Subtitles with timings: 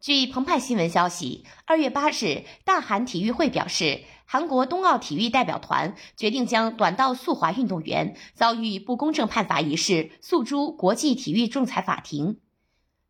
[0.00, 12.38] 据澎湃新闻消息，二月八日，大韩体育会表示，韩国冬奥体育代表团决定将短道速滑运动员遭遇不公正判罚一事诉诸国际体育仲裁法庭。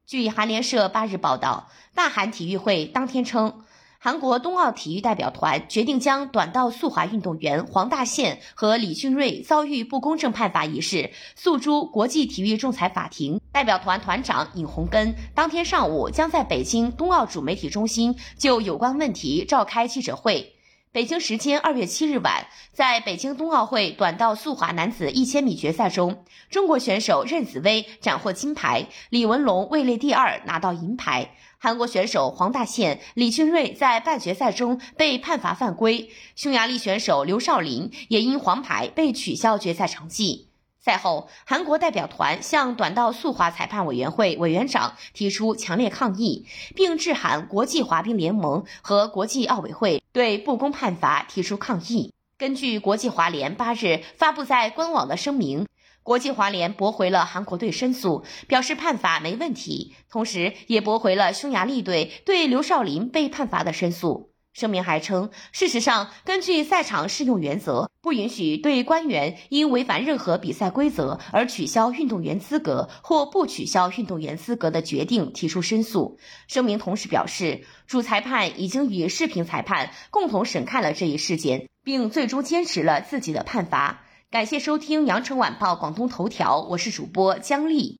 [0.04, 3.62] 据韩联社八日报道，大韩体育会当天称。
[4.02, 13.38] 韩国冬奥体育代表团决定将短道速滑运动员黄大宪和李俊瑞遭遇不公正判罚一事诉诸国际体育仲裁法庭。
[13.52, 20.59] 代表团团长尹洪根当天上午将在北京冬奥主媒体中心就有关问题召开记者会。
[20.92, 31.36] 北京时间二月七日晚，在北京冬奥会短道速滑男子一千米决赛中，中国选手任子威斩获金牌，李文龙位列第二，拿到银牌。
[31.58, 40.49] 韩国选手黄大宪、李俊瑞在半决赛中被判罚犯规，匈牙利选手刘少林也因黄牌被取消决赛成绩。
[40.82, 52.14] 赛后，韩国代表团向短道速滑裁判委员会委员长提出强烈抗议，并致函国际滑冰联盟和国际奥委会，对不公判罚提出抗议。
[52.38, 55.66] 根据国际滑联八日发布在官网的声明，
[56.02, 64.29] 国际滑联驳回了韩国队申诉，表示判罚没问题，同时也驳回了匈牙利队对刘少林被判罚的申诉。
[64.52, 76.18] 声明还称，事实上，根据赛场适用原则，不允许对官员因违反任何比赛规则而取消运动员资格或不取消运动员资格的决定提出申诉。
[76.48, 84.02] 声明同时表示，主裁判已经与视频裁判共同审看了这一事件，并最终坚持了自己的判罚。
[84.32, 87.99] 感谢收听羊城晚报广东头条，我是主播姜丽。